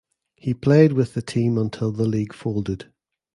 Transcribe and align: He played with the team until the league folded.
He 0.35 0.55
played 0.55 0.93
with 0.93 1.13
the 1.13 1.21
team 1.21 1.59
until 1.59 1.91
the 1.91 2.07
league 2.07 2.33
folded. 2.33 2.91